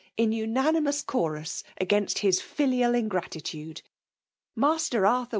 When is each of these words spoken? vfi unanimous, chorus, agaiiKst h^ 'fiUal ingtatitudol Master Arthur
vfi 0.17 0.33
unanimous, 0.35 1.03
chorus, 1.03 1.63
agaiiKst 1.79 2.15
h^ 2.27 2.41
'fiUal 2.41 3.07
ingtatitudol 3.07 3.83
Master 4.55 5.05
Arthur 5.05 5.29